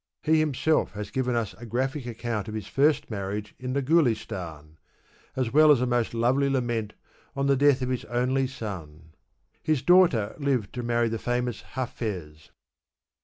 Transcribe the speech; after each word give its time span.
He 0.23 0.39
himself 0.39 0.93
has 0.93 1.11
given 1.11 1.35
us 1.35 1.53
a 1.59 1.65
graphic 1.67 2.07
account 2.07 2.47
of 2.47 2.55
his 2.55 2.65
first 2.65 3.11
marriage 3.11 3.53
in 3.59 3.73
the 3.73 3.83
GuUstan 3.83 4.63
^ 4.63 4.69
as 5.35 5.53
well 5.53 5.69
as 5.71 5.79
a 5.79 5.85
most 5.85 6.15
lovely 6.15 6.49
lament 6.49 6.93
on 7.35 7.45
the 7.45 7.55
death 7.55 7.83
of 7.83 7.89
his 7.89 8.03
only 8.05 8.47
son.^ 8.47 9.13
His 9.61 9.83
daughter 9.83 10.33
lived 10.39 10.73
to 10.73 10.81
marry 10.81 11.07
the 11.07 11.19
famous 11.19 11.61
Hafiz. 11.75 12.49